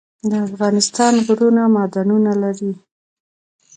د 0.29 0.31
افغانستان 0.47 1.13
غرونه 1.25 1.63
معدنونه 1.75 2.31
لري 2.43 2.73